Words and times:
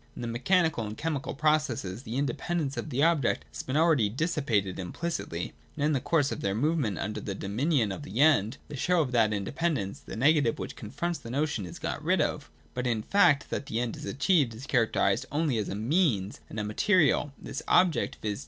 In 0.15 0.23
the 0.23 0.27
mechani 0.39 0.73
cal 0.73 0.87
and 0.87 0.97
chemical 0.97 1.35
processes 1.35 2.01
the 2.01 2.15
independence 2.17 2.75
of 2.75 2.89
the 2.89 3.03
object 3.03 3.45
has 3.51 3.61
been 3.61 3.77
already 3.77 4.09
dissipated 4.09 4.79
implicitly, 4.79 5.53
and 5.75 5.83
in 5.85 5.93
the 5.93 5.99
course 5.99 6.31
of 6.31 6.41
their 6.41 6.55
movement 6.55 6.97
under 6.97 7.21
the 7.21 7.35
dominion 7.35 7.91
of 7.91 8.01
the 8.01 8.19
End, 8.19 8.57
the 8.67 8.75
show 8.75 9.01
of 9.01 9.11
that 9.11 9.31
independence, 9.31 9.99
the 9.99 10.15
negative 10.15 10.57
which 10.57 10.75
confronts 10.75 11.19
the 11.19 11.29
notion, 11.29 11.67
is 11.67 11.77
got 11.77 12.03
rid 12.03 12.19
of 12.19 12.49
But 12.73 12.87
in 12.87 13.01
the 13.01 13.05
fact 13.07 13.51
that 13.51 13.67
the 13.67 13.79
End 13.79 13.95
achieved 14.03 14.55
is 14.55 14.65
characterised 14.65 15.27
only 15.31 15.59
as 15.59 15.69
a 15.69 15.75
Means 15.75 16.39
and 16.49 16.59
a 16.59 16.63
material, 16.63 17.31
this 17.39 17.61
object, 17.67 18.17
viz. 18.23 18.39